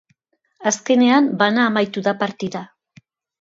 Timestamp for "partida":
2.25-2.63